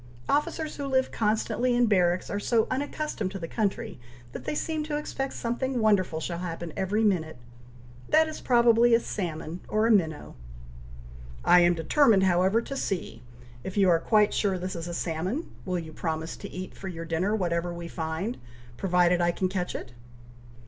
[0.27, 3.99] Officers who live constantly in barracks are so unaccustomed to the country,
[4.31, 7.37] that they seem to expect something wonderful shall happen every minute!
[8.09, 10.33] That is probably a salmon or a minnow."
[11.45, 13.21] "I am determined, however, to see.
[13.63, 16.87] If you are quite sure this is a salmon, will you promise to eat for
[16.87, 18.39] your dinner whatever we find,
[18.77, 19.93] provided I can catch it?"